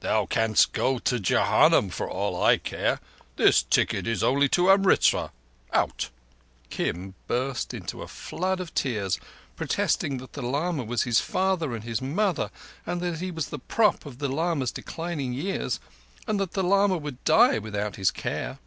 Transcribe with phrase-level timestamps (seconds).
[0.00, 3.00] "Thou canst go to Jehannum for aught I care.
[3.36, 5.28] This ticket is only—" Kim
[7.26, 9.20] burst into a flood of tears,
[9.56, 12.50] protesting that the lama was his father and his mother,
[12.86, 15.80] that he was the prop of the lama's declining years,
[16.26, 18.60] and that the lama would die without his care.